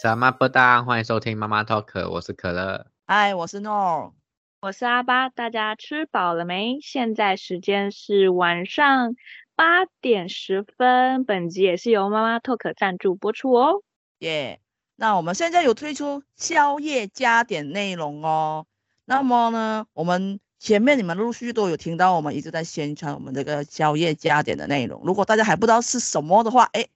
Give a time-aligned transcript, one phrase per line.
[0.00, 0.86] 什么不当？
[0.86, 2.86] 欢迎收听妈妈 Talk，我是可乐。
[3.04, 4.14] 嗨，我是诺，
[4.60, 5.28] 我是阿巴。
[5.28, 6.78] 大家吃饱了没？
[6.80, 9.16] 现在时间是晚上
[9.56, 11.24] 八点十分。
[11.24, 13.82] 本集也是由妈妈 Talk 赞助播出哦。
[14.20, 18.66] 耶、yeah，那我们现在有推出宵夜加点内容哦。
[19.04, 25.02] 那么呢，我们前面你们陆续都有听到，我们一直在宣传我们这个宵夜加点的内容。
[25.04, 26.86] 如果大家还不知道是什么的话，哎。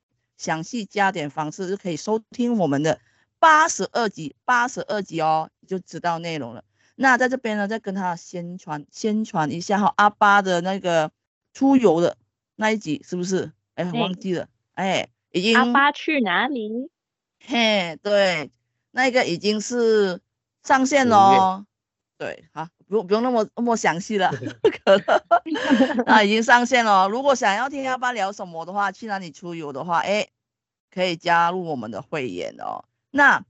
[0.43, 2.99] 详细加点方式就可以收听我们的
[3.39, 6.65] 八十二集，八十二集哦，就知道内容了。
[6.97, 11.13] 那在这边呢，再跟他宣传宣传一下哈，阿巴的那个
[11.55, 12.17] 出游的
[12.57, 13.53] 那一集是不是？
[13.77, 15.57] 哎，忘记了，哎，已经。
[15.57, 16.91] 阿巴去哪里？
[17.39, 18.51] 嘿，对，
[18.91, 20.21] 那个已经是
[20.65, 21.65] 上线喽。
[22.19, 24.31] 对，好，不用不用那么那么详细了，
[24.85, 27.09] 可能那 已经上线了。
[27.09, 30.29] 如果想要听阿巴聊什么的话，去哪里出游的话，哎，
[30.91, 32.85] 可以加入我们的会员哦。
[33.11, 33.43] 那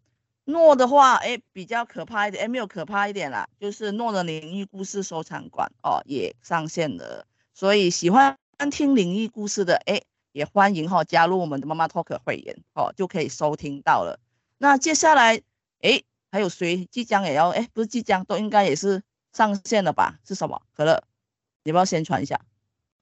[0.44, 7.26] 诺的话，哎，比较可怕一点，哎，没有可怕一点啦，就是诺的灵异故事收藏馆哦，也上线了。
[7.52, 8.38] 所以喜欢
[8.70, 14.20] 听灵异故事的，哎，也欢迎哈、哦、加入我们的妈妈 Talk 会员哦，就可以收听到了。
[14.58, 15.42] 那接下来，
[15.80, 16.00] 哎。
[16.34, 17.50] 还有谁即将也要？
[17.50, 19.02] 哎，不是即将，都应该也是
[19.32, 20.18] 上线了吧？
[20.24, 20.62] 是什么？
[20.74, 21.02] 可乐，
[21.64, 22.40] 你不要宣传一下。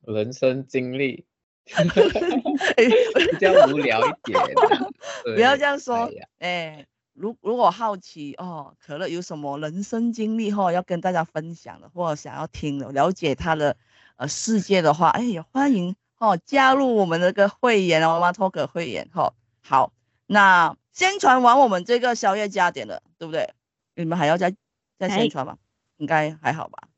[0.07, 1.25] 人生经历，
[1.65, 4.41] 比较无聊一点。
[5.35, 6.11] 不要这样说。
[6.39, 13.77] 哎，如如果好奇哦，可乐有什么人生经历哈、哦，要跟大家分享的，或者想要听的，了解他的
[14.17, 19.35] 呃世界的话，哎，也欢迎哦加入我们的个会员哦，妈妈 Talk 会员哈、哦。
[19.63, 19.93] 好，
[20.27, 20.77] 那。
[20.93, 23.55] 宣传完我们这个宵夜加点了，对不对？
[23.95, 24.53] 你们还要再
[24.99, 25.57] 再宣传吗？
[26.01, 26.89] 应该还好吧。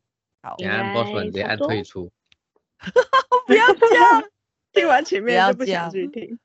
[0.42, 2.10] 好，你按 boss 你按退出。
[3.46, 4.24] 不要这样，
[4.72, 6.38] 听完前面就不想去听。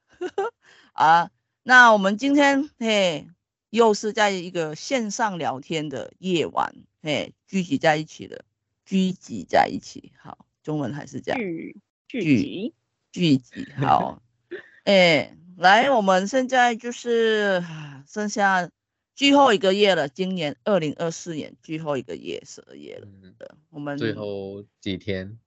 [0.93, 1.29] 啊，
[1.63, 3.27] 那我们今天嘿，
[3.69, 8.43] 又是在一个线上聊天的夜晚，嘿，聚集在一起的，
[8.85, 10.11] 聚集在一起。
[10.17, 11.39] 好，中文还是这样。
[11.39, 12.73] 聚聚集
[13.11, 14.21] 聚集好，
[14.83, 15.33] 哎。
[15.57, 17.63] 来，我们现在就是
[18.07, 18.69] 剩下
[19.17, 23.07] 最后一个月了，今年二零二四年最后一个月，十二月了。
[23.71, 25.39] 我们最后几天，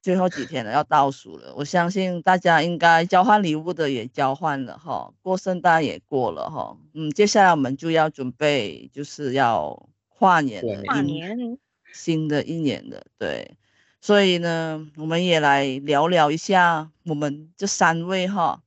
[0.00, 1.54] 最后几天了，要倒数了。
[1.54, 6.78] 我相信大家应该交换礼物的也交换了哈，过圣诞也过了哈。
[6.94, 11.58] 嗯，接下来我们就要准备，就是要跨年了，跨年，
[11.92, 13.58] 新的一年的对。
[14.00, 18.62] 所以呢，我们也来聊聊一下我们这三位哈。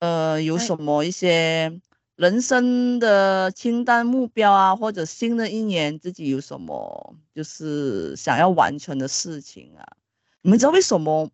[0.00, 1.80] 呃，有什么一些
[2.20, 9.96] 人生的清单目标啊，或者新的一年自己有什么就是想要完成的事情啊？
[10.42, 11.30] 你们知道为什么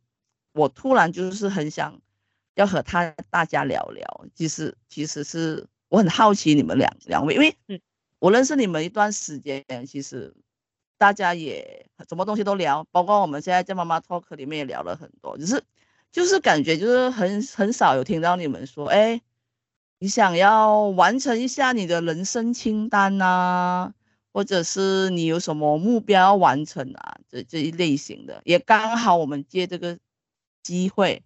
[0.53, 2.01] 我突然就是很想
[2.55, 4.27] 要和他大家聊聊？
[4.33, 7.83] 其实其实是我很好奇你们两两位，因为
[8.21, 10.33] 我认识你们一段时间，其实
[10.99, 15.61] 大家也什么东西都聊，包括我们现在在妈妈 talk 里面也聊了很多，只是。
[16.13, 19.21] 就是感觉就是很很少有听到你们说，哎，
[19.99, 23.95] 你想要完成一下你的人生清单啊，
[24.33, 29.99] 或者是你有什么目标要完成啊，这这一类型的，也刚好我们借这个
[30.63, 31.23] 机会，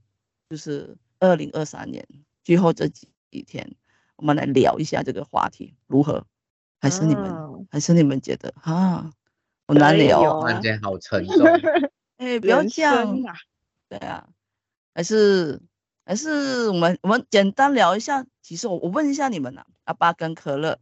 [0.49, 2.07] 就是二零二三年
[2.45, 3.75] 最后这几几天，
[4.17, 6.25] 我们来聊一下这个话题，如何？
[6.81, 9.11] 还是你们，哦、还是你们觉得啊，
[9.67, 11.47] 好难聊，突然间好沉重，
[12.17, 13.35] 哎，不要这样，啊，
[13.89, 14.29] 对啊。
[14.95, 15.61] 还是
[16.11, 18.27] 还是我们我们简单聊一下。
[18.43, 20.77] 其实我我问一下你们呐，阿巴跟可乐，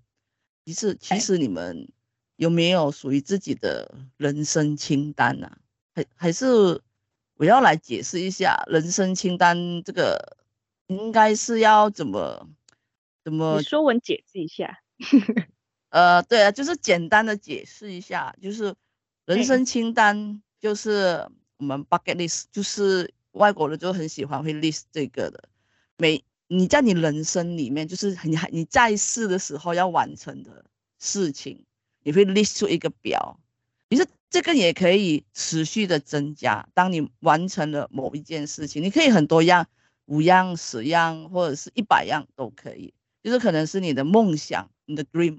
[0.64, 1.92] 其实其实你们
[2.36, 5.50] 有没有属于自己的人生清单呐？
[5.94, 6.80] 还还是
[7.34, 10.38] 我要来解释一下人生清单这个
[10.86, 12.48] 应该是要怎么
[13.22, 13.58] 怎么？
[13.58, 14.80] 你说文解释一下。
[15.90, 18.74] 呃，对啊，就是简单的解释一下，就是
[19.26, 21.28] 人生清单就是
[21.58, 23.12] 我们 bucket list，就是。
[23.38, 25.48] 外国人就很喜欢会 list 这个的，
[25.96, 30.64] 每你在你人生里面，就是你还你在世的时候要完成的
[30.98, 31.64] 事情，
[32.02, 33.38] 你会 list 出一个表。
[33.88, 36.68] 其实这个也可以持续的增加。
[36.74, 39.66] 当你完成了某一件事情，你可以很多样，
[40.06, 42.92] 五样、十样，或者是一百样都可以。
[43.22, 45.38] 就是可能是你的梦想，你的 dream，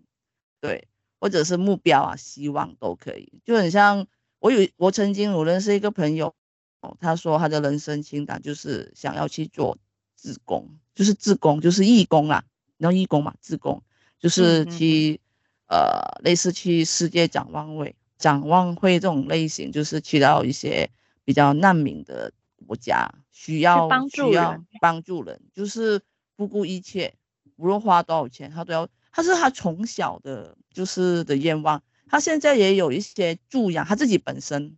[0.62, 0.88] 对，
[1.20, 3.32] 或者是目标啊，希望都可以。
[3.46, 4.08] 就很像
[4.40, 6.34] 我有我曾经我认识一个朋友。
[6.82, 9.78] 哦，他说他的人生清单就是想要去做
[10.16, 12.44] 自工，就是自工，就是义工啦，
[12.78, 13.34] 然后义工嘛？
[13.40, 13.82] 自工
[14.20, 15.20] 就是去、
[15.68, 20.90] 嗯、呃，类似去世界展望会、展望会这种类型，就是去到一些
[21.24, 22.32] 比较难民的
[22.66, 26.02] 国家，需要帮助需要帮助人，就是
[26.36, 27.14] 不顾一切
[27.56, 28.88] 无论花多少钱，他都要。
[29.12, 31.82] 他是他从小的就是的愿望。
[32.08, 34.78] 他现在也有一些助养，他自己本身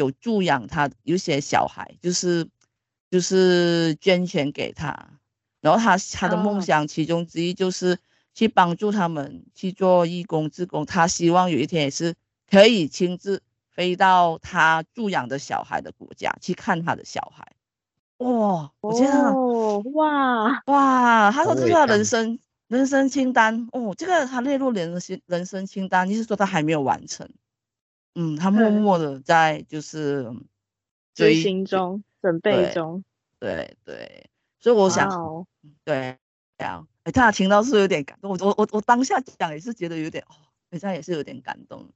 [0.00, 2.48] 有助养他有些小孩，就是
[3.10, 5.10] 就是捐钱给他。
[5.60, 7.98] 然后他他的梦想其中之一就是
[8.32, 10.86] 去帮助他们去做义工志工。
[10.86, 12.14] 他希望有一天也是
[12.50, 17.46] 可以亲自飞到他助养的小孩的国家去看他的小孩。
[18.24, 22.38] 哇，我觉得哦，哇哇，他说这是他人生
[22.68, 27.28] 人生清单哦，这个他列入人生人生清单，就是说他还没有完成。
[28.14, 30.30] 嗯，他默默的在就是
[31.14, 33.04] 追心中准备中。
[33.38, 35.46] 对对，对，所以我想，wow.
[35.84, 36.18] 对
[36.58, 38.30] 这样，哎，他听到是有点感动。
[38.32, 40.34] 我我我我当下讲也是觉得有点哦，
[40.70, 41.88] 好像也是有点感动。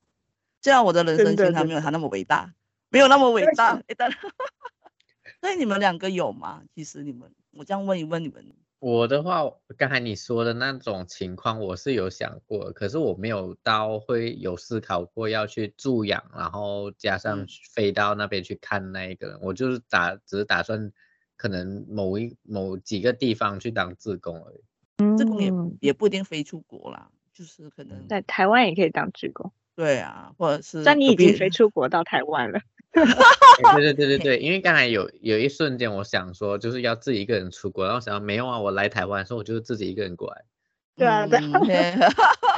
[0.63, 2.55] 虽然我的人生经常没有他那么伟大，
[2.89, 3.79] 没有那么伟大。
[5.43, 6.63] 所以你们两个有吗？
[6.75, 8.47] 其实你们，我这样问一问你们。
[8.85, 19.37] 我的话，刚才你说的那种情况，我是有想过，可是我没有到会有思考过要去助养，然后加上飞到那边去看那一个人。
[19.37, 20.93] 嗯、我就是打，只是打算
[21.39, 24.61] 可能某一某几个地方去当志工而已。
[24.99, 25.51] 嗯，志工也
[25.81, 29.51] 也不一定飞出国啦，就是可能在台湾也可以当志工。
[29.75, 30.85] 对啊，或者是。
[30.85, 32.61] 但你已经飞出国到台湾了。
[32.95, 40.45] 对对对对对，因为刚才有有一瞬间，我想说就是要自己一个人出国，然后想没有啊，我来台湾的时候，我就是自己一个人过来。
[40.97, 41.37] 对啊，对。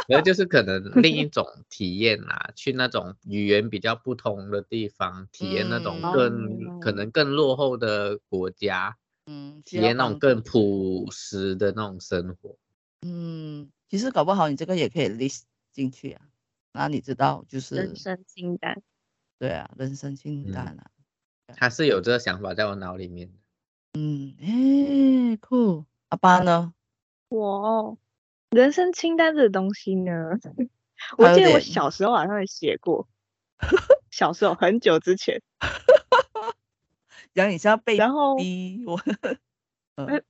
[0.08, 8.94] 然后就是可能另一种体验啦，去那种语言比较不同的地方，体验那种更、嗯、可能更落后的国家，
[9.24, 12.56] 嗯，体验那种更朴实的那种生活。
[13.00, 16.20] 嗯，其实搞不好你这个也可以 list 进去啊，
[16.72, 18.82] 那你知道就是人生清单。
[19.38, 20.90] 对啊，人生清单啊，
[21.54, 23.30] 他是有这个想法在我脑里面。
[23.92, 25.84] 嗯，哎，酷。
[26.08, 26.72] 阿爸呢？
[27.28, 27.98] 我
[28.50, 30.12] 人生清单这个东西呢，
[31.18, 33.06] 我记得我小时候好像也写过。
[34.10, 35.42] 小时候很久之前，
[37.34, 39.00] 讲你是要背，然后我，
[39.96, 40.22] 嗯、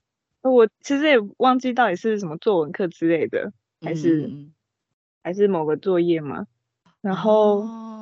[0.43, 4.53] 我其实也忘记到底是什么作文课之类的，还是、嗯、
[5.23, 6.47] 还是某个作业嘛，
[7.00, 7.61] 然后。
[7.61, 7.93] 哦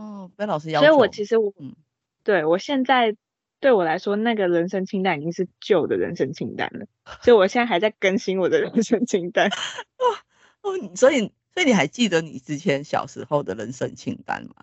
[0.45, 1.75] 被老师要求，所以我其实我，嗯，
[2.23, 3.17] 对我现在
[3.61, 6.87] 对我来说，那个人生清单已经是旧的人生清单了，
[7.23, 9.49] 所以我现在还在更新我的人生清单。
[10.61, 14.55] 哦，所以所以你还记得你之前小时候的人生清单吗？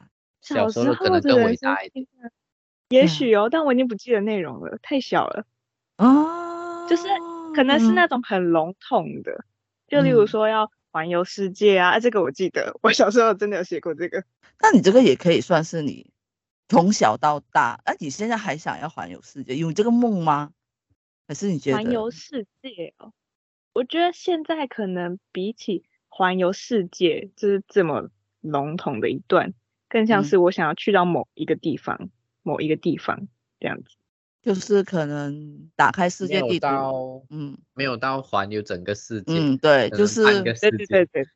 [0.41, 2.05] 小时候可能更伟大一点，
[2.89, 5.45] 也许哦，但我已经不记得内容了，太小了。
[5.97, 7.03] 哦，就是
[7.55, 9.45] 可能是那种很笼统的，嗯，
[9.87, 14.23] 就例如说要环游世界啊，啊，这个我记得，我小时候真的有写过这个。
[14.61, 16.11] 那你这个也可以算是你
[16.69, 20.51] 从小到大，哎、啊，你现在还想要环游世界，有这个梦吗？
[21.27, 23.13] 还是你觉得环游世界哦？
[23.73, 28.09] 我觉得现在可能比起环游世界就是这么
[28.41, 29.53] 笼统的一段，
[29.89, 32.09] 更像是我想要去到某一个地方，嗯、
[32.43, 33.27] 某一个地方
[33.59, 33.95] 这样子，
[34.41, 41.27] 就是可能打开世界地图，嗯，没有到环游整个世界，嗯，对，就是对对对对。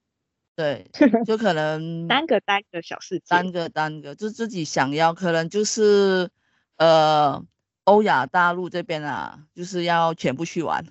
[0.55, 0.89] 对，
[1.25, 6.29] 就可能单个单个小世界，单个单个就自己想要，可能就是
[6.77, 7.43] 呃
[7.83, 10.85] 欧亚大陆这边啊，就是要全部去玩，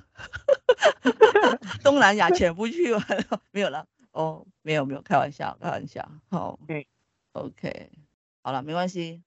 [1.83, 3.03] 东南亚全部去玩，
[3.53, 6.85] 没有了哦，没有没有，开玩笑开玩笑，好，嗯
[7.33, 7.91] ，OK，
[8.43, 9.23] 好了，没关系，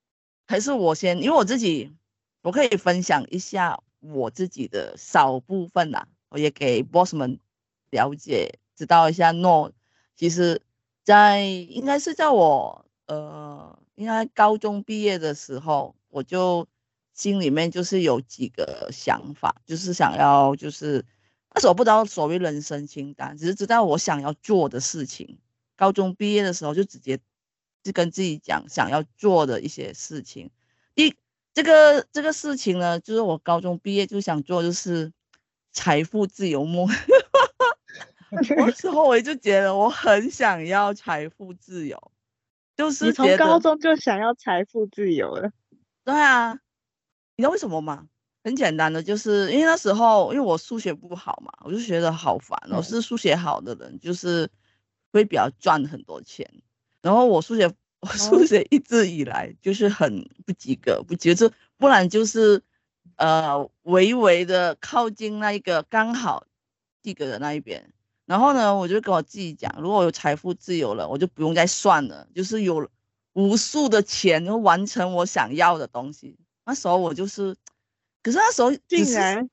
[0.46, 1.96] 还是我先，因为我自己
[2.44, 7.40] 我可以分享一下我自己的少部分啦，我也给 boss 们
[7.90, 9.72] 了解知道一下诺。
[10.18, 10.60] 其实，
[11.04, 16.68] 在应该是在我呃，应该高中毕业的时候，我就
[17.14, 21.06] 心里面就是有几个想法，就是想要就是，
[21.54, 25.38] 但是我不知道所谓人生清单，只是知道我想要做的事情。
[25.76, 27.20] 高中毕业的时候就直接
[27.84, 30.50] 就跟自己讲想要做的一些事情。
[30.96, 31.16] 第
[31.54, 35.12] 这个这个事情呢，就是我高中毕业就想做，就是
[35.72, 36.90] 财富自由梦。
[38.58, 42.12] 那时候我就觉得我很想要财富自由，
[42.76, 45.52] 就是从高中就想要财富自由了。
[46.04, 46.54] 对啊，
[47.36, 48.08] 你知道为什么吗？
[48.44, 52.58] 很简单的，就是因为那时候因为我数学不好嘛，我就觉得好烦。
[52.72, 54.50] 我是数学好的人，就是
[55.12, 56.50] 会比较赚很多钱。
[57.02, 57.70] 然后我数学
[58.00, 62.62] 我数学一直以来就是很不及格，不及格，不然就是
[63.18, 66.46] 呃微微的靠近那一个刚好
[67.02, 67.92] 及格的那一边。
[68.28, 72.88] 然后呢，我就跟我自己讲，如果我有财富自由了，我就不用再算了，就是有
[73.34, 76.38] 无数的钱，就完成我想要的东西。
[76.66, 77.56] 那时候我就是，
[78.22, 79.50] 可是那时候竟然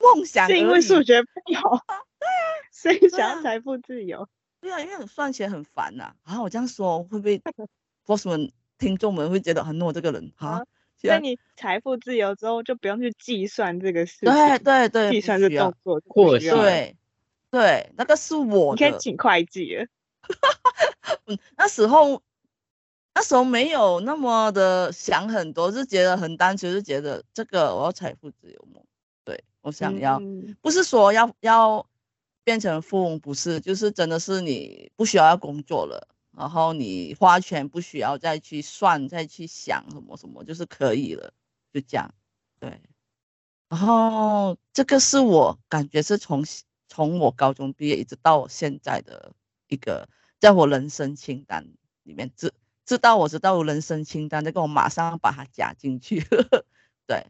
[0.00, 1.84] 梦想，是因为数学不好，
[2.18, 4.26] 对啊，所以想要财富自由。
[4.60, 6.16] 对啊，因为算钱很烦呐、啊。
[6.24, 7.42] 然后我这样说会 不会
[8.06, 10.64] boss 们听众们会觉得很诺这个人啊？
[10.96, 14.32] 所以你财富自由之后就不用去计算这个事情。
[14.32, 16.96] 对对对，计算这动作过对
[17.54, 18.84] 对，那个是我的。
[18.84, 19.76] 你可以请会计。
[21.26, 22.20] 嗯，那时候
[23.14, 28.80] 那时候没有那么的想很多，就觉得很单纯，就觉得这个我要财富自由嘛。
[29.24, 31.86] 对，我想要，嗯、不是说要要。
[32.46, 36.06] 变成富翁不是，就是真的是你不需要要工作了，
[36.36, 41.32] 然后你花钱不需要再去算、再去想什么什么，就是可以了，
[41.72, 42.14] 就这样。
[42.60, 42.82] 对，
[43.70, 46.44] 然后这个是我感觉是从
[46.94, 49.32] 从我高中毕业一直到我现在的
[49.66, 50.08] 一个，
[50.38, 51.66] 在我人生清单
[52.04, 52.52] 里面，知
[52.86, 56.24] 知道我知道我人生清单，这个我马上把它加进去。
[57.06, 57.26] 对，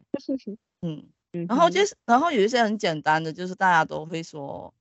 [0.81, 1.03] 嗯，
[1.47, 4.73] 然后就是然后有一些很简单的，就是大家都会说。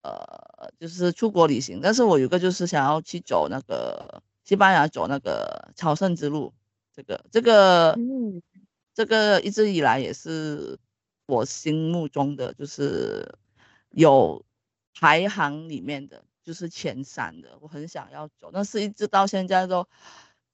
[0.00, 6.54] 呃，就是出国旅行，但是我有个就是想要去走那个西班牙，走那个朝圣之路，
[6.94, 8.40] 这个这个，嗯，
[8.94, 10.78] 这个一直以来也是
[11.26, 13.28] 我心目中的，就是
[13.90, 14.44] 有
[14.94, 19.86] 排行里面的，就是前三的，我很想要走，但是一直到现在都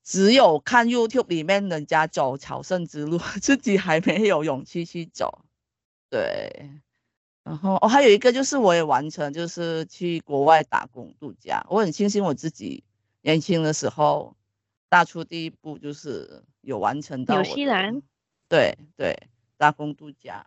[0.03, 5.45] 只有看 YouTube 里面人家走朝圣之路， 自己还没有勇气去走，
[6.11, 6.71] 对。
[7.43, 11.63] 然后哦，还有一个就是我也完成，就是去国外打工度假。
[11.69, 12.83] 我很庆幸我自己
[13.21, 14.35] 年轻的时候，
[14.89, 17.35] 踏出第一步就是有完成到。
[17.35, 18.01] 纽西兰。
[18.49, 20.47] 对对，打工度假。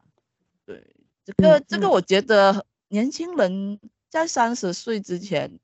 [0.65, 0.83] 对，
[1.23, 3.79] 这个、嗯、这个我觉得年轻人
[4.09, 5.59] 在三十岁之前，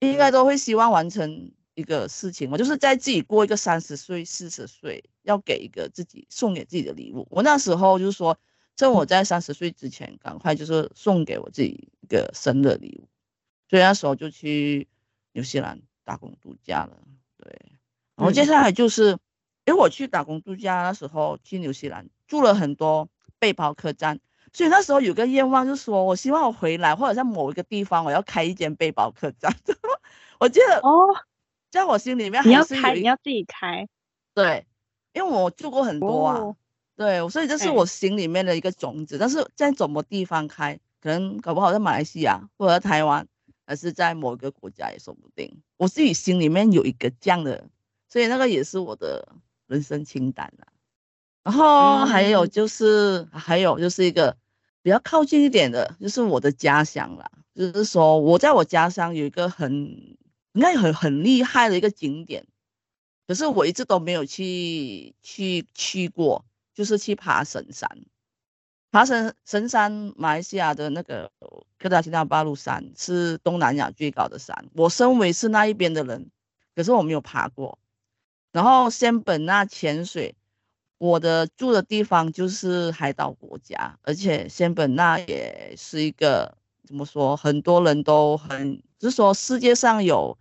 [0.00, 7.26] 应该都会希望完成一个事情嘛，就是在自己过一个三十岁、四十岁，要给一个自己送给自己的礼物。
[7.30, 8.38] 我那时候就是说。
[8.76, 13.06] 趁我在三十岁之前，赶快就是送给我自己一个生日礼物，
[13.70, 14.88] 所以那时候就去
[15.30, 16.98] 纽西兰打工度假了。
[17.36, 17.56] 对，
[18.16, 19.10] 然后接下来就是，
[19.64, 24.18] 因为我去打工度假那时候去纽西兰住了很多背包客栈，
[24.54, 29.54] 所以那时候有个愿望就是说，我希望我回来或者在某一个地方我要开一间背包客栈。
[30.40, 31.08] 我记得哦，
[31.70, 33.86] 在我心里面还是你要开，你要自己开，
[34.32, 34.66] 对，
[35.12, 36.38] 因为我住过很多啊。
[36.38, 36.56] 哦
[36.96, 43.26] 对，所以这是我心里面的一个种子，欸、但是在什么地方开，可能搞不好在马来西亚或者台湾，
[43.66, 45.60] 还是在某一个国家也说不定。
[45.76, 47.68] 我自己心里面有一个这样的，
[48.08, 49.26] 所以那个也是我的
[49.66, 50.70] 人生清单啊。
[51.42, 54.36] 然后还有就是，嗯、还有就是一个
[54.84, 57.28] 比较靠近一点的，就是我的家乡啦。
[57.56, 59.74] 就是说我在我家乡有一个很
[60.52, 62.46] 应该很很厉害的一个景点，
[63.26, 66.44] 可是我一直都没有去去去过。
[66.76, 67.88] 就是去爬神山，
[68.90, 71.30] 爬神神山，马来西亚的那个
[71.78, 74.68] 哥打基纳巴鲁山是东南亚最高的山。
[74.74, 76.32] 我身为是那一边的人，
[76.74, 77.78] 可是我没有爬过。
[78.50, 80.34] 然后仙本那潜水，
[80.98, 90.36] 我的住的地方就是海岛国家，而且仙本那也是一个怎么说，很多人都很就是说世界上有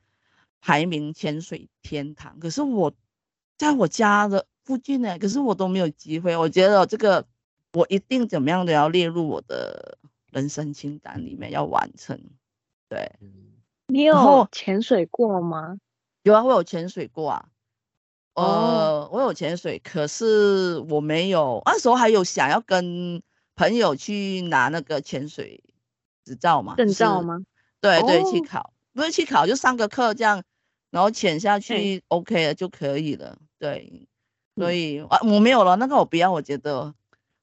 [0.61, 2.39] 排名潜水天堂。
[2.39, 2.91] 可是我
[3.57, 4.45] 在我家的。
[4.65, 6.37] 附近呢，可是我都没有机会。
[6.37, 7.25] 我觉得这个
[7.73, 9.97] 我一定怎么样都要列入我的
[10.31, 12.17] 人生清单里面要完成。
[12.87, 13.11] 对，
[13.87, 15.77] 你有潜水过吗？
[16.21, 17.49] 有啊，我有潜水过啊。
[18.33, 23.21] 呃，哦、我有潜水，可是我没有那时候还有想要跟
[23.55, 25.63] 朋友去拿那个潜水
[26.25, 26.75] 执照嘛？
[26.75, 27.39] 证照吗？
[27.79, 30.43] 对对，去考，不是去考，就上个课这样，
[30.89, 33.37] 然后潜下去 OK 了就可以了。
[33.59, 34.07] 对。
[34.55, 36.93] 所以啊，我没有了，那个我不要，我觉得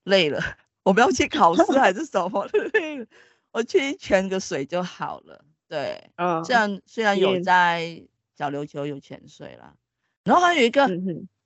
[0.05, 0.41] 累了，
[0.85, 3.07] 我不要去考试还是什么累了，
[3.51, 5.45] 我去潜个水就好了。
[5.67, 8.07] 对，嗯，虽然虽然有在
[8.39, 9.75] 小琉球有潜水了，
[10.25, 10.87] 然后还有一个，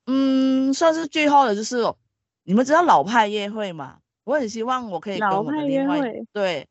[0.05, 1.83] 嗯，算是最后的就是，
[2.43, 3.99] 你们知道老派约会吗？
[4.23, 6.01] 我很希望我可以跟我的另外
[6.33, 6.67] 对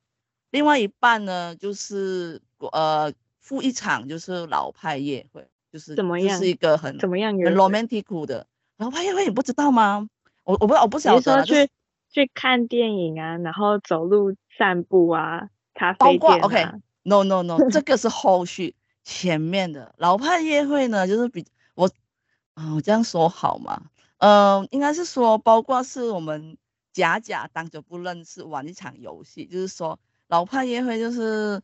[0.50, 2.40] 另外一半呢，就是
[2.72, 8.46] 呃赴一场就是老派约会，就是怎么样，是一个很怎么样很 romantic 的。
[8.76, 10.08] 老派约会你不知道吗？
[10.42, 11.22] 我我不我不晓得。
[11.22, 11.68] 说去、就是、
[12.10, 16.38] 去看电影啊，然后走路散步啊，咖啡店、啊。
[16.38, 21.46] 包括 OK，no no no， 这个是后续前面的老派约会呢，就是比我
[22.54, 23.82] 啊、哦，我这样说好吗？
[24.18, 26.56] 嗯、呃，应该是说包括是我们
[26.92, 31.60] 假假当着不认识玩一场游戏，就是说老派约会就是，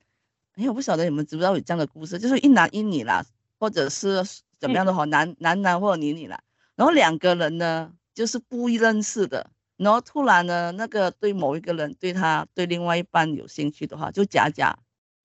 [0.56, 3.24] 哎，我不晓得你们知不知道有这样的故事，就是一男一女啦，
[3.58, 4.24] 或者是
[4.58, 6.40] 怎么样的话，嗯、男男男或者女女啦。
[6.74, 14.76] 然后两个人呢，就是不认识的，然后突然呢，那个对某一个人对他对另外一半有兴趣的话，就假假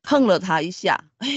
[0.04, 1.28] 碰了他一下，哎，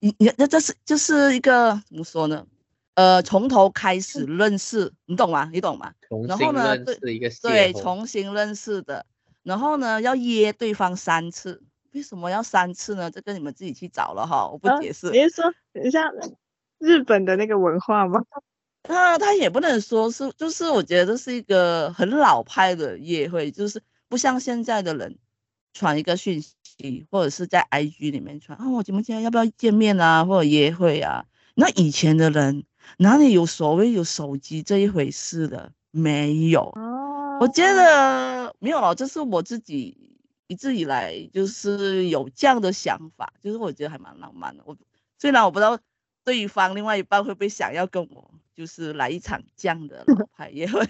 [0.00, 2.46] 你你那这是就是一个怎么说呢？
[2.94, 5.50] 呃，从头开始认识，你懂吗？
[5.52, 5.92] 你懂吗？
[6.28, 6.96] 然后呢，对，
[7.42, 9.04] 对，重新认识的。
[9.42, 11.60] 然后呢，要约对方三次，
[11.92, 13.10] 为什么要三次呢？
[13.10, 15.10] 这个你们自己去找了哈，我不解释。
[15.10, 15.52] 你是说
[15.90, 16.08] 像
[16.78, 18.22] 日本的那个文化吗？
[18.88, 25.18] 那， 他也不能说是，就是我觉得这是一个很老派的约会，就是不像现在的人
[25.72, 31.26] 传一个讯息，或者是在 IG 里面传啊，我今天要不要见面啊，或者约会啊？
[31.56, 32.64] 那以前的人。
[32.98, 35.72] 哪里有所谓有手机这一回事的？
[35.90, 36.62] 没有。
[36.76, 44.62] 哦，我觉得没有了，这是我自己一直以来就是有这样的想法，就是我觉得还蛮浪漫的。
[44.66, 44.76] 我
[45.18, 45.78] 虽然我不知道
[46.24, 50.80] 对方另外一半会不会想要跟我就是来一场这样的老派约会。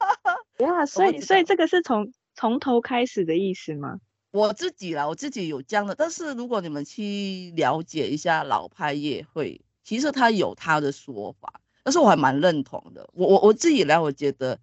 [0.64, 4.00] 哇， 所以所以这个是从从头开始的意思吗？
[4.30, 9.60] 我自己啦，我自己有这样的，但是如果你们去了解一下老派约会。
[9.86, 13.08] 其实他有他的说法，但是我还蛮认同的。
[13.12, 14.58] 我我我自己来，我觉得，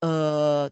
[0.00, 0.70] 呃，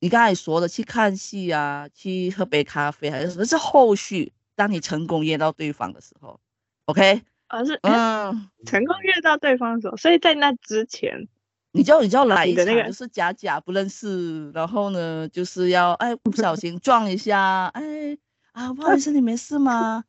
[0.00, 4.32] 你刚才说的去看戏啊，去喝杯咖啡，还是什么是后续？
[4.56, 6.40] 当你成功约到对方的时候
[6.86, 7.22] ，OK？
[7.46, 11.28] 而是嗯，成功约到对方的时候，所以在那之前，
[11.70, 18.18] 你就你就来一场，就是假假不认识，然后呢，就是要哎不小心撞一下，哎
[18.50, 20.02] 啊不好意思，你没事吗？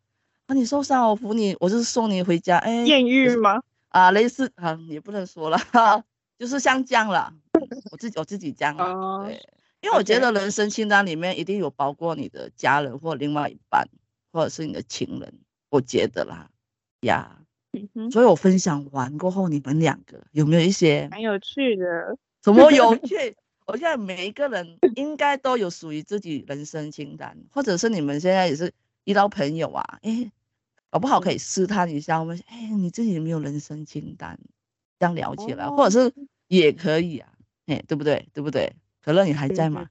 [0.48, 2.58] 啊，你受伤，我扶你，我就是送你回家。
[2.60, 3.60] 哎，艳遇吗？
[3.90, 6.04] 啊，类似啊，也不能说了，哈，
[6.38, 7.34] 就是像这样了。
[7.92, 9.42] 我自己我自己这样了，对，
[9.82, 13.88] 因为我觉得人生清单里面一定有包括你的家人或另外一半，
[14.32, 15.34] 或者是你的情人，
[15.70, 16.48] 我觉得啦，
[17.00, 17.40] 呀，
[18.12, 22.16] 所以我分享完过后，你们两个有没有一些蛮有趣的？
[22.44, 23.36] 什么有趣？
[23.66, 28.72] 我现在每一个人应该都有属于自己人生清单，或者是你们现在也是。
[29.06, 30.32] 遇到朋友啊，哎，
[30.90, 32.20] 搞不好可以试探一下。
[32.20, 34.38] 我们哎，你自己有没有人生清单？
[35.00, 36.14] 这样聊起来，或者是
[36.48, 37.30] 也可以啊，
[37.68, 38.28] 哎，对不对？
[38.34, 38.74] 对不对？
[39.02, 39.88] 可乐，你还在吗？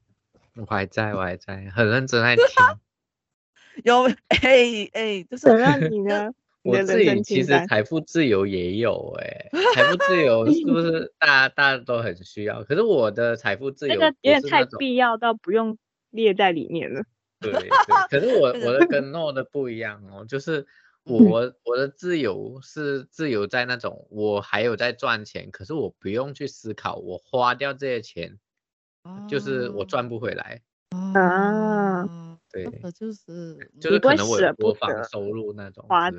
[0.57, 2.45] 我还在，我还在，很认真在听。
[3.83, 6.31] 有哎哎，就是让你呢？
[6.63, 12.65] 我自己其实财富自由也有哎，财富自由是不是 大家大家都很需要？
[12.65, 15.77] 可是我的财富自由那个有点太必要到不用
[16.11, 17.05] 列在里面了。
[17.53, 17.69] 对， 对，
[18.11, 20.67] 可是我我的跟 诺的不一样哦，就是
[21.05, 28.39] 我我的自由是自由在那种我还有在赚钱，可是我不用去思考我花掉这些钱，
[29.29, 30.63] 就是我赚不回来
[31.15, 32.09] 啊。
[32.51, 32.65] 对，
[32.99, 36.11] 就是就是可能我有国防收入那种花，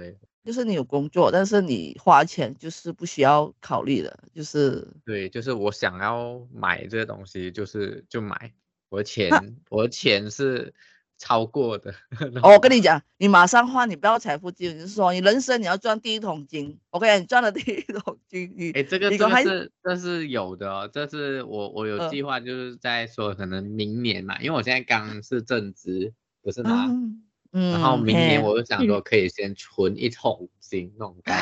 [0.43, 8.53] 就是你有工作，但是你花钱就是不需要考虑的，就是对，就是我想要买这个东西，就是就买，
[8.89, 9.31] 我的钱
[9.71, 10.71] 我的钱是。
[11.17, 11.93] 超过的，
[12.43, 17.19] 哦，我跟你讲，你马上换，你不要财富自由，你是说你人生你要赚第一桶金，OK？
[17.19, 26.87] 你赚了第一桶金，你 哎，这个这个是这是有的哦，这是我我有计划，就是在说可能明年嘛，因为我现在刚是正职，不是吗？
[27.53, 31.33] 嗯，然后明年我就想说可以先存一桶金那种概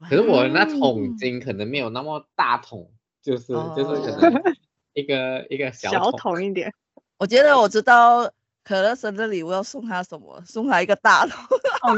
[0.00, 2.90] 念，可是我那桶金可能没有那么大桶，
[3.22, 4.42] 就是就是可能
[4.92, 6.70] 一个一个小桶一点，
[7.16, 8.30] 我觉得我知道。
[8.66, 10.42] 可乐生日礼物要送他什么？
[10.44, 11.38] 送他一个大桶，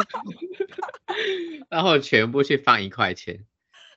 [1.70, 3.46] 然后全部去放一块钱，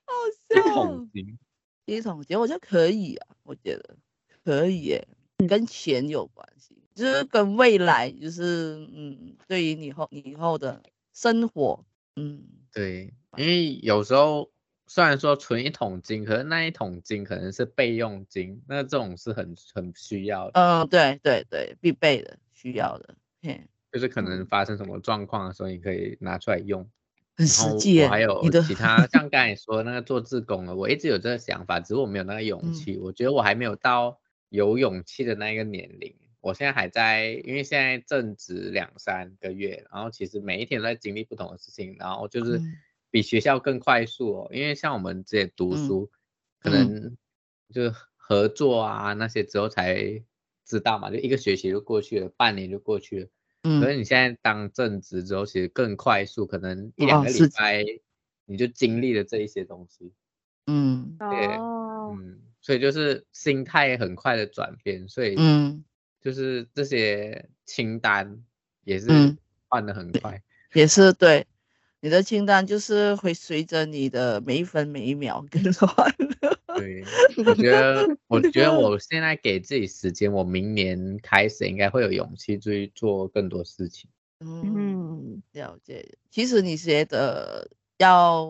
[0.06, 0.14] 好
[0.48, 0.58] 笑。
[0.58, 1.38] 一桶金，
[1.84, 3.98] 一桶金，我觉得可以啊，我觉得
[4.46, 5.06] 可以耶，
[5.50, 10.82] 跟钱有关系，就是跟未来，就是嗯，对于你以后你以后的
[11.12, 11.84] 生活，
[12.16, 14.50] 嗯，对，因为有时候。
[14.88, 20.60] 虽然说存一桶金，可是那一桶金可能是备用金，那这种是很很需要的。
[20.60, 23.16] 嗯，对对对，必备的，需要的。
[23.42, 26.88] 嘿，就是可能发生什么状况的时候，你可以拿出来用。
[27.36, 28.06] 很实际。
[28.06, 32.98] 还有其他，像刚才说那个做自工的，我一直有这个想法，只是我没有那个勇气。
[32.98, 34.20] 嗯、我觉得我还没有到
[34.50, 36.16] 有勇气的那个年龄。
[36.40, 42.58] 我现在还在，因为现在正值两三个月，然后其实每一天都在经历不同的事情，然后就是。
[42.58, 42.78] 嗯
[43.14, 46.10] 比学校更快速哦，因为像我们这些读书，
[46.62, 47.18] 嗯、可能
[47.74, 50.24] 就合作啊、嗯、那些之后才
[50.72, 53.28] 知道嘛，就一个学期就过去了，半年就过去了。
[53.64, 57.84] 嗯，所以你现在当正职之后，其实更快速，可能一两个礼拜
[58.46, 60.14] 你就经历了这一些东西。
[60.68, 65.84] 嗯，对，哦、嗯，所以就是心态很快的转变，所以嗯，
[66.22, 68.42] 就是这些清单
[68.86, 69.36] 也是
[69.68, 70.44] 换的很快，嗯、
[70.80, 71.46] 也是对。
[72.02, 76.14] 你的清单就是会随着你的每一分每一秒 更换。
[76.76, 77.04] 对，
[77.46, 84.10] 我觉得，我觉得我现在给自己时间，我明年开始应该会有勇气去做更多事情。
[84.40, 86.18] 嗯，了解。
[86.32, 88.48] 其实你觉得要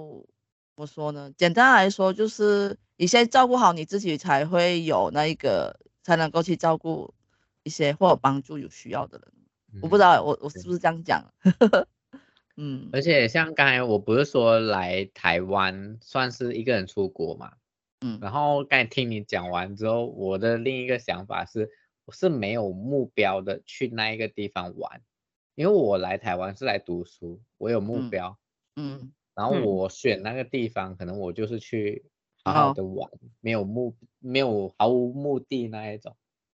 [0.76, 1.30] 怎么说呢？
[1.36, 7.14] 简单来说，就是你先照顾好你自己，才会有那一个，才能够去照顾
[7.64, 9.28] 一些或者帮助有需要的人。
[9.74, 11.26] 嗯、我不知道我我是不是这样讲？
[12.62, 12.90] 嗯。
[12.94, 17.54] 而且像刚才我不是说来台湾算是一个人出国嘛？
[18.02, 18.20] 嗯。
[18.22, 21.70] 然后刚才听你讲完之后，我的另一个想法是，
[22.06, 25.02] 我是没有目标的去那一个地方玩。
[25.56, 28.40] 因为我来台湾是来读书，我有目标，
[28.78, 32.06] 嗯，嗯，然后我选那个地方，嗯、可能我就是去
[32.46, 36.16] 好好的玩，嗯、没有目，没有毫无目的那一种，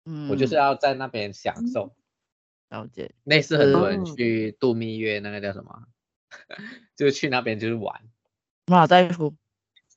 [0.06, 1.96] 嗯，我就是要在那边享受，
[2.70, 5.88] 了解，类似很多人去度蜜月，那个叫什么，嗯、
[6.96, 8.02] 就是去那边就是玩，
[8.68, 9.36] 马尔代夫，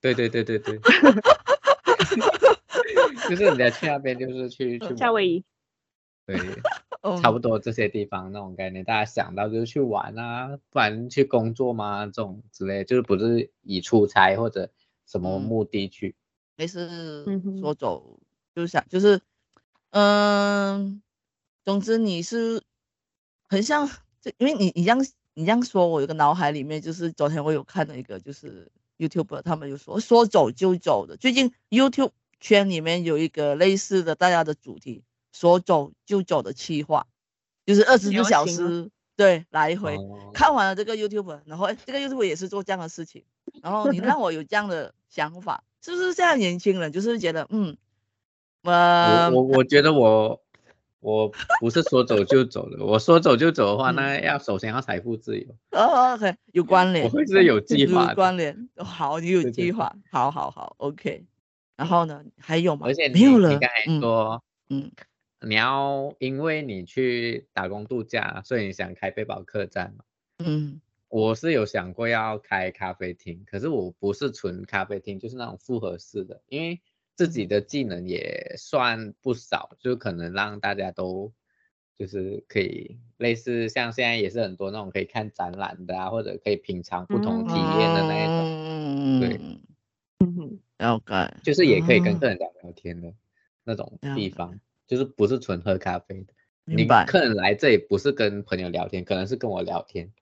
[0.01, 0.79] 对对对对对，
[3.29, 5.44] 就是你在去那边就是去去夏威夷，
[6.27, 6.38] 对。
[7.20, 12.07] 差不多这些地方那种概念，大家想到就是去玩啊，不然去工作吗？
[12.07, 14.70] 这种之类，就是不是以出差或者
[15.05, 16.16] 什么目的去。
[16.57, 17.27] 没事，
[17.61, 18.18] 说走
[18.55, 19.20] 就想就是，
[19.90, 21.03] 嗯，
[21.62, 22.62] 总之你是
[23.51, 23.87] 很像，
[24.23, 24.99] 就因为你你这样
[25.35, 31.16] 你这样说，我有个脑海里面就是昨天我有看了一个就是 YouTube，他们有说说走就走的。
[31.16, 35.05] 最近 YouTube 圈里面有一个类似的大家的主题。
[35.37, 37.09] 说走就走的企划，
[37.66, 43.25] 就是二十四小时对来回、哦、看完了这个 YouTube，然后这个 YouTube 也是做这样的事情，
[43.61, 46.37] 然后你让我有这样的想法，是不是现在？
[46.37, 47.77] 年轻人就是觉得嗯，
[48.62, 50.40] 呃，我我我觉得我
[51.04, 61.26] 我不是说走就走的，我说走就走的话，嗯、那要首先要财富自由哦，OK，有关联，我会是有计划，有关联，好，你有计划，好好好，OK，
[61.76, 62.86] 然后呢，还有吗？
[62.86, 64.84] 而且你没有了，你刚才说，嗯。
[64.84, 64.92] 嗯
[65.46, 70.04] 你要因为你去打工度假，所以你想开背包客栈嘛？
[70.38, 76.80] 嗯，我是有想过要开咖啡厅，可是我不是纯咖啡厅，就是那种复合式的，因为
[77.14, 81.33] 自己的技能也算不少，就可能让大家都
[81.96, 88.44] 就是可以类似像现在也是很多那种可以看展览的啊，或者可以品尝不同体验的那一种，
[89.05, 89.40] 嗯、对，
[90.20, 93.14] 嗯哼，了解，就是也可以跟客人聊聊天的
[93.64, 94.59] 那种地方。
[94.87, 96.35] 就是不是纯喝咖啡的，
[96.66, 97.05] 明白？
[97.07, 100.12] 你客人来这里不是跟朋友聊天，可能是跟我聊天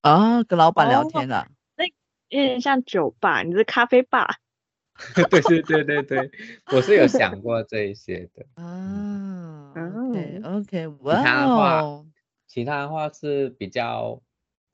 [0.00, 1.48] 啊，跟老板聊天的、啊。
[1.76, 1.84] 那
[2.28, 4.40] 有点像酒吧，你是咖啡吧？
[5.30, 6.30] 对对对对对，
[6.72, 8.46] 我是有想过这一些的。
[8.62, 12.04] 啊，OK OK，其他的话，
[12.46, 14.20] 其他的话是比较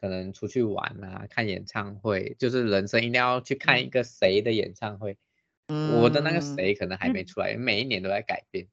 [0.01, 5.17] 可能出去玩啊，看演唱会，就是人生一定要去看一个谁的演唱会。
[5.69, 8.67] 嗯、我的那个谁可能还没出来，嗯、每一年都在改变。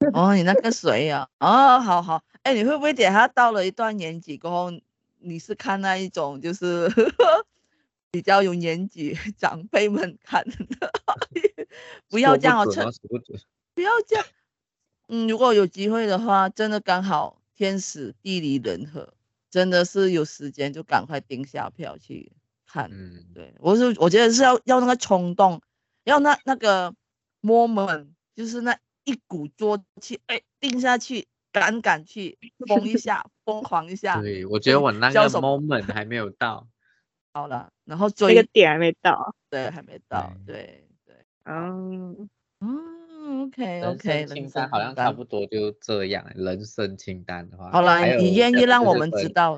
[0.14, 1.28] 哦，你那个谁呀？
[1.40, 4.70] 哦，好好，哎，你会不会等他到了一段年纪过后，
[5.18, 7.46] 你是看那一种就是呵呵
[8.10, 10.92] 比较有年纪 长辈们看的？
[12.08, 12.64] 不要这样
[13.74, 14.24] 不要这样。
[15.08, 19.14] 嗯，如果有机会的话，真的刚好天时地利人和，
[19.50, 22.32] 真的是有时间就赶快订下票去
[22.66, 22.90] 看。
[22.92, 25.62] 嗯，对，我是我觉得是要要那个冲动，
[26.04, 26.94] 要那那个
[27.42, 28.78] moment，就是那。
[29.04, 34.20] 一鼓作气，哎，定下去，敢敢去，疯一下，疯狂一下。
[34.20, 36.68] 对，我觉得我那个 moment 还没有到。
[37.38, 41.14] 好了，然后追这个点还没到，对，还没到，对对。
[41.44, 44.26] 嗯嗯，OK OK。
[44.26, 47.70] 清单好像差不多就这样，人生清单的话。
[47.70, 49.56] 好了，你愿意让我们知道。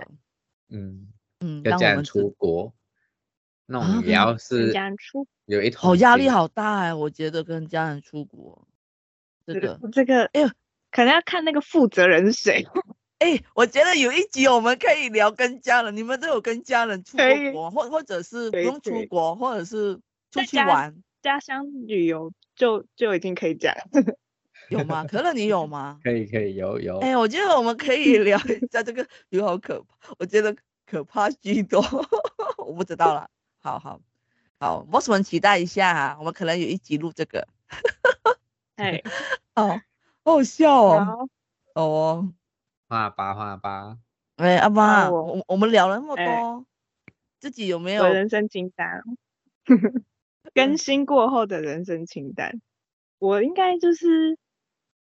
[0.69, 1.09] 嗯
[1.41, 2.75] 嗯，要这样出国，
[3.65, 4.75] 那种也要是
[5.47, 8.69] 有一好压力好大哎，我觉得跟家人出国。
[9.47, 10.51] 这个这个，哎呦，
[10.91, 12.67] 可能要看那个负责人是谁。
[13.21, 23.83] 哎，我觉得有一集我们可以聊跟家人，你们都有跟家人出过国，或或者是不用出国，或者是出去玩家乡旅游，就就已经可以讲了。
[24.71, 25.05] 有吗？
[25.05, 25.99] 可乐，你有吗？
[26.03, 26.99] 可以可以，有有。
[27.01, 30.57] 哎，我觉得我们可以聊一下这个， 有好可怕，我觉得
[30.87, 31.85] 可怕居多，
[32.57, 33.29] 我不知道了。
[33.61, 34.01] 好好
[34.59, 37.47] 好，我们期待一下哈，我们可能有一集录这个。
[38.77, 39.03] 哎，
[39.57, 39.81] 哦，
[40.25, 41.29] 好笑哦，
[41.75, 42.33] 哦，
[42.91, 43.97] 画吧画吧，
[44.35, 46.67] 哎，阿妈，我我们聊了那么多，
[47.39, 49.01] 自己有没有人生清单？
[50.53, 52.61] 更新过后的人生清单，
[53.21, 54.37] 我应该就是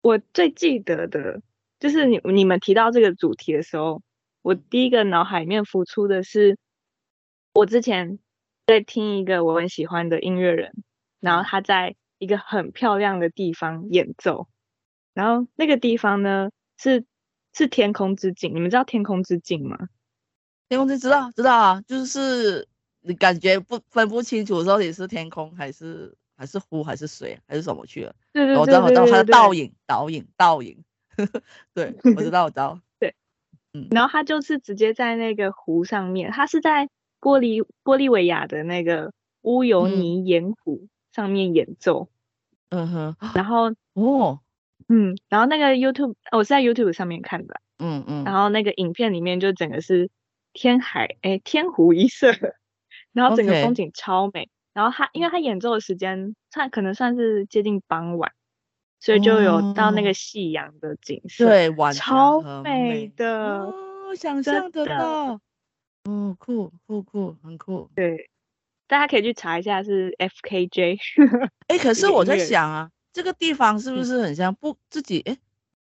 [0.01, 1.39] 我最记得的，
[1.79, 4.01] 就是你你们提到这个主题的时候，
[4.41, 6.57] 我第一个脑海里面浮出的是，
[7.53, 8.17] 我之前
[8.65, 10.73] 在听一个我很喜欢的音乐人，
[11.19, 11.95] 然后他在。
[12.19, 14.47] 一个很漂亮的地方演奏，
[15.13, 17.05] 然后那个地方呢是
[17.53, 19.89] 是天空之镜，你们知道天空之镜吗？
[20.69, 22.67] 天空之知道知道啊，就是
[23.01, 28.13] 你感觉不分不清楚到底是天空还是还是湖还是水还是什么去了。
[28.33, 30.83] 对对对，我知道我知道它的倒影倒影倒影，
[31.73, 32.79] 对，我知道 我知道。
[32.99, 33.15] 对，
[33.73, 36.89] 嗯，然后它就是直接在那个湖上面，它是在
[37.21, 42.09] 玻利玻利维亚的那个乌尤尼盐湖上面演奏。
[42.69, 44.41] 嗯哼，然后哦。
[44.87, 50.09] 嗯，然后那个 YouTube，我是在 YouTube 上面看的，嗯嗯，然后那个影片里面就整个是
[50.53, 52.31] 天海，哎，天湖一色，
[53.11, 54.43] 然后整个风景超美。
[54.43, 54.49] Okay.
[54.73, 58.31] 然后他，因为他演奏的时间，算可能算是接近傍晚，
[58.99, 65.41] 所以就有到那个夕阳的景色，哦、对，超美的，哦，想象得到，
[66.03, 68.29] 哦，酷酷酷，很酷，对，
[68.87, 70.99] 大家可以去查一下是 FKJ，
[71.67, 72.91] 哎，可是 我在想啊。
[73.17, 75.21] 这个地方是不是很像不自己？
[75.21, 75.35] 哎，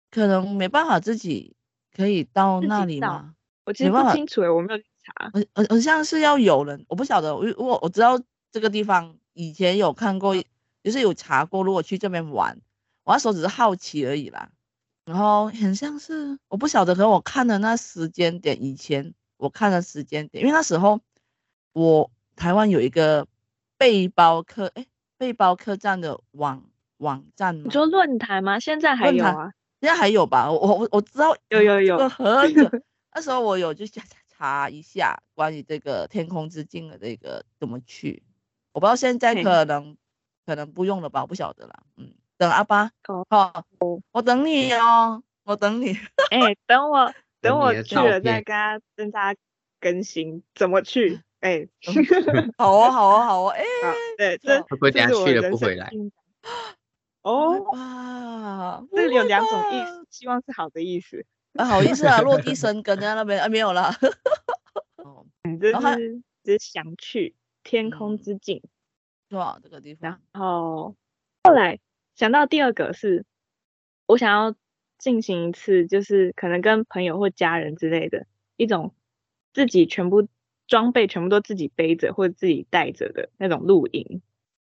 [0.10, 1.53] 可能没办法自己
[1.93, 3.36] 可以到那里吗？
[3.65, 5.29] 我其实不清楚哎，我没有查。
[5.34, 7.36] 很很很像是要有人，我不晓得。
[7.36, 8.17] 我我我知道
[8.53, 10.34] 这个地方以前有看过，
[10.82, 11.62] 就是有查过。
[11.62, 12.58] 如果去这边玩，
[13.03, 14.49] 我那时候只是好奇而已啦。
[15.03, 21.01] 然后很像是我不晓得，可能我看的那时间点，以前我看的时间点，因为那时候
[21.73, 23.27] 我台湾有一个
[23.77, 24.86] 背包客哎
[25.17, 26.63] 背包客栈的网。
[26.99, 27.63] 网站吗？
[27.65, 28.59] 你说论坛吗？
[28.59, 29.51] 现在还有啊？
[29.81, 30.49] 现在还有吧？
[30.51, 31.97] 我我我知道有有有。
[33.13, 38.23] 那时候我有就查 查一下关于这个天空之境的这个怎么去，
[38.71, 39.97] 我不知道现在可能
[40.45, 41.21] 可能不用了吧？
[41.21, 41.83] 我不晓得了。
[41.97, 42.91] 嗯，等阿巴。
[43.03, 43.65] 好，好，
[44.12, 45.97] 我等你哦，我等你。
[46.31, 49.39] 哎、欸，等我等我去了再跟他跟大家
[49.81, 51.21] 更新怎么去。
[51.39, 51.69] 哎、欸，
[52.57, 53.49] 好哦好哦好哦。
[53.49, 53.67] 哎、欸，
[54.17, 55.89] 对，这会不会等下去了不回来？
[57.21, 61.25] 哦，哇，这里有两种意思，希望是好的意思。
[61.53, 63.93] 啊，好意思啊，落地生根在那边啊，没有啦。
[64.97, 65.25] 哦，
[65.60, 68.62] 就是就是想去天空之境，
[69.29, 69.60] 是吧？
[69.62, 70.21] 这个地方。
[70.32, 70.95] 然后
[71.43, 71.79] 后来
[72.15, 73.25] 想到第二个是，
[74.05, 74.55] 我想要
[74.97, 78.93] 进行一次，就是可能跟朋友或家人之类的一种
[79.53, 80.27] 自己全部
[80.67, 84.21] 装备全部都自己背着或者自己带着的那种露营。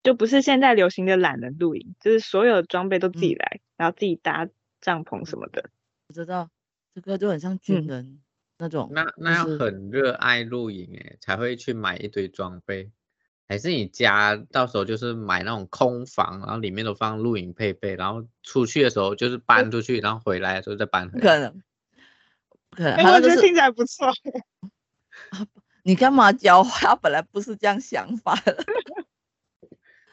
[0.03, 4.47] 就不是现在流行的懒人露营，就是所有的装备都自己来，嗯、然后自己搭
[4.79, 5.69] 帐篷什么的。
[6.07, 6.49] 我知道
[6.95, 8.21] 这个就很像军人、嗯、
[8.57, 8.89] 那种。
[8.91, 12.91] 那那要很热爱露营哎，才会去买一堆装备，
[13.47, 21.19] 还是你家到时候就是买那种空房，然后里面都放露营配备，然后出去的时候就是搬出去，然后回来的时候再搬回来。
[21.19, 21.63] 不可能，
[22.71, 22.95] 不可能。
[22.95, 24.11] 欸、我觉得听起来不错。
[25.83, 26.95] 你干嘛教他？
[26.95, 28.63] 本来不是这样想法的。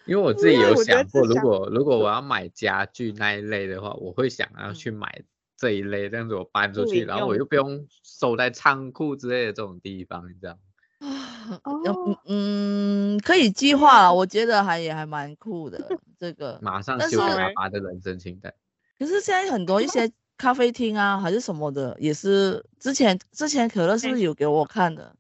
[0.09, 5.23] 因为我自己有想过，如果如果我要买家具那一类的话，我会想要去买
[5.57, 10.59] 这一类，这样子我搬出去，然后我又不用收在仓库之类的这种地方，你知道吗？
[11.65, 15.79] 嗯嗯，可以计划了，我觉得还也还蛮酷的。
[16.19, 18.53] 这个马上修改阿拔的人生清单。
[18.99, 25.15] 可是现在很多一些咖啡厅啊，还是什么的，也是之前之前可乐是不是有给我看的，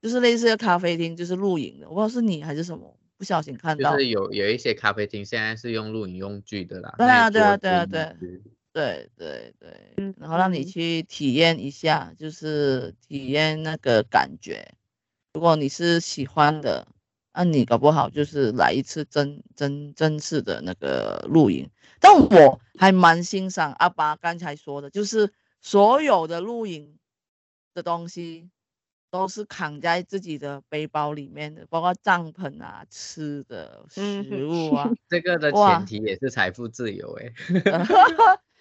[0.00, 2.96] 就是类似的咖啡厅，就是露营的，我不知道是你还是什么。
[3.24, 6.94] 不小心看到，就是有有一些咖啡厅现在是用露营用具的啦。
[6.98, 8.14] 对啊，对啊，对啊，对，
[8.70, 14.74] 对对对，然后让你去体验一下，就是体验那个感觉。
[15.32, 16.86] 如果你是喜欢的，
[17.32, 21.66] 那你搞不好就是来一次真真真式的那个露营。
[21.98, 25.32] 但我还蛮欣赏阿巴刚才说的，就是
[25.62, 26.98] 所有的露营
[27.72, 28.50] 的东西。
[29.14, 34.90] 都是扛在自己的背包里面的，包括帐篷啊、吃的食物啊。
[35.08, 37.70] 这个的前提也是财富自由哎、欸，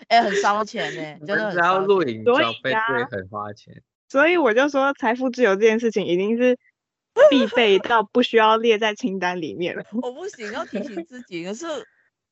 [0.10, 1.56] 哎、欸，很烧钱 哎、欸，真的。
[1.56, 3.74] 然后露营装备会很花钱
[4.08, 6.56] 所，所以我就说财富自由这件事情一定是
[7.32, 9.84] 必备到不需要列在清单里面了。
[10.04, 11.66] 我不行，要提醒自己，可是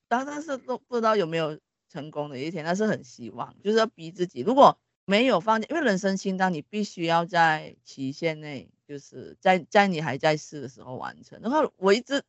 [0.08, 1.58] 当然是都不知道有没有
[1.92, 4.78] 成功的一天，但是很希望，就是要逼自己，如果。
[5.12, 11.38] 没有放，因为人生清单你必须要在期限内，就是在在你还在世的时候完成。
[11.42, 12.24] 然后我一直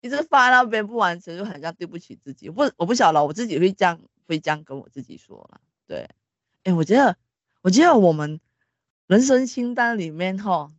[0.00, 2.50] 一直发那边不完成，就很像对不起自己。
[2.50, 5.60] 不，我不晓得，我自己会这样会这样跟我自己说了。
[5.86, 6.08] 对，
[6.64, 7.16] 哎，我觉得
[7.62, 8.40] 我觉得我们
[9.06, 10.72] 人生清单里面哈，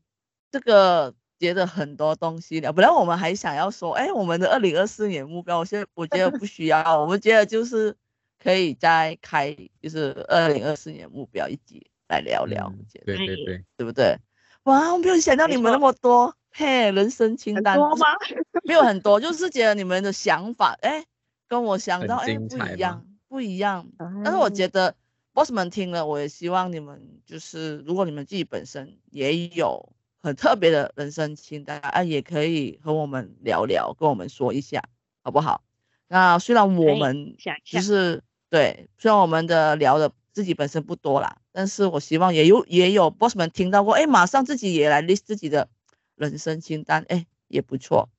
[0.51, 2.73] 这个觉得很多东西了。
[2.73, 7.95] 本来我们还想要说，哎，我们的二零二四年目标，我现在我觉得不需要，我们觉得就是。
[8.41, 14.17] 可以再开，就是二零二四年目标一集来聊聊，嗯、对对对，对不对？
[14.63, 18.07] 哇，我没有想到你们那么多，嘿，人生清单多吗？
[18.63, 21.05] 没有很多，就是觉得你们的想法，哎，
[21.47, 23.87] 跟我想到哎不一样，不一样。
[24.23, 24.95] 但是我觉得
[25.33, 34.83] boss 们听了，我也希望你们就是，如果你们自己本身也有很特别的人生清单啊，也可以和我们聊聊，跟我们说一下，
[35.23, 35.63] 好不好？
[36.07, 45.69] 那虽然我们就是对，虽然我们的聊的自己本身不多啦，但是我希望也有也有 boss 们听到过，哎，马上自己也来 list 自己的
[46.15, 48.09] 人生清单，哎，也不错。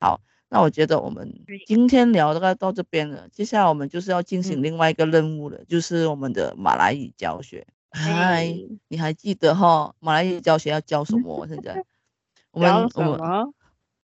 [0.00, 7.66] 好，那我觉得我们今天聊大概到这边了，接下来我们就是要进行另外一个任务了，嗯、就是我们的马来语教学。
[7.90, 8.54] 嗨，
[8.88, 9.94] 你还记得哈？
[10.00, 11.46] 马来语教学要教什么？
[11.46, 11.84] 现在
[12.52, 13.54] 我们我们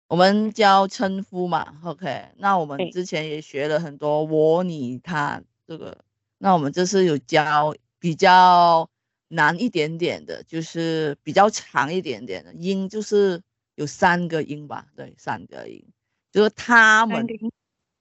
[0.09, 6.05] 我们教称呼嘛？OK，那我们之前也学了很多我、你、他这个，
[6.39, 8.89] 那我们这次有教比较
[9.29, 13.43] 难一点点的，就是比较长一点点的音，就是。
[13.77, 15.85] 有三个音吧，对，三个音，
[16.31, 17.27] 就是他们，